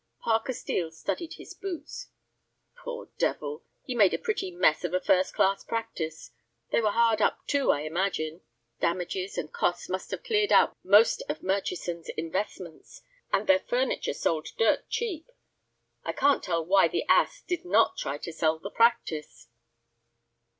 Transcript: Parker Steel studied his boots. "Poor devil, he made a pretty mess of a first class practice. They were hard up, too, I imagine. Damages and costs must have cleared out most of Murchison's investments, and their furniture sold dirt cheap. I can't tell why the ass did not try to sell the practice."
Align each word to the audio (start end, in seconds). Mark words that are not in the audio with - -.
Parker 0.21 0.53
Steel 0.53 0.89
studied 0.89 1.33
his 1.35 1.53
boots. 1.53 2.09
"Poor 2.75 3.11
devil, 3.19 3.65
he 3.83 3.93
made 3.93 4.15
a 4.15 4.17
pretty 4.17 4.49
mess 4.49 4.83
of 4.83 4.95
a 4.95 4.99
first 4.99 5.31
class 5.35 5.63
practice. 5.63 6.31
They 6.71 6.81
were 6.81 6.89
hard 6.89 7.21
up, 7.21 7.45
too, 7.45 7.69
I 7.69 7.81
imagine. 7.81 8.41
Damages 8.79 9.37
and 9.37 9.53
costs 9.53 9.89
must 9.89 10.09
have 10.09 10.23
cleared 10.23 10.51
out 10.51 10.75
most 10.83 11.21
of 11.29 11.43
Murchison's 11.43 12.09
investments, 12.17 13.03
and 13.31 13.45
their 13.45 13.59
furniture 13.59 14.15
sold 14.15 14.47
dirt 14.57 14.89
cheap. 14.89 15.29
I 16.03 16.13
can't 16.13 16.41
tell 16.43 16.65
why 16.65 16.87
the 16.87 17.05
ass 17.07 17.43
did 17.43 17.63
not 17.63 17.95
try 17.95 18.17
to 18.17 18.33
sell 18.33 18.57
the 18.57 18.71
practice." 18.71 19.49